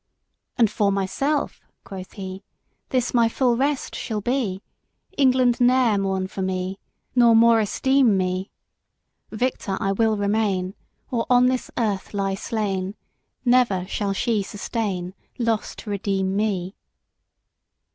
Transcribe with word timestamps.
III. 0.01 0.53
And 0.57 0.71
for 0.71 0.91
myself 0.91 1.61
(quoth 1.83 2.13
he) 2.13 2.43
This 2.89 3.13
my 3.13 3.29
full 3.29 3.55
rest 3.55 3.95
shall 3.95 4.19
be, 4.19 4.63
England 5.15 5.61
ne'er 5.61 5.99
mourn 5.99 6.25
for 6.25 6.41
me, 6.41 6.79
Nor 7.15 7.35
more 7.35 7.59
esteem 7.59 8.17
me. 8.17 8.49
Victor 9.29 9.77
I 9.79 9.91
will 9.91 10.17
remain, 10.17 10.73
Or 11.11 11.27
on 11.29 11.45
this 11.45 11.69
earth 11.77 12.15
lie 12.15 12.33
slain, 12.33 12.95
Never 13.45 13.85
shall 13.85 14.13
she 14.13 14.41
sustain 14.41 15.13
Loss 15.37 15.75
to 15.75 15.91
redeem 15.91 16.35
me. 16.35 16.73